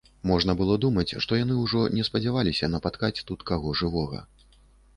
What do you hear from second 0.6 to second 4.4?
было думаць, што яны ўжо не спадзяваліся напаткаць тут каго жывога.